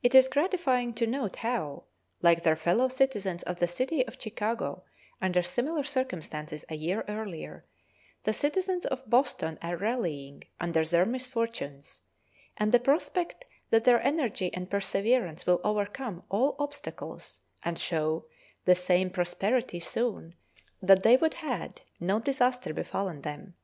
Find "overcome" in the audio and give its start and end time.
15.64-16.22